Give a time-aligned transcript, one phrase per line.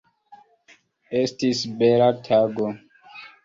[1.21, 2.75] Esits bela tago.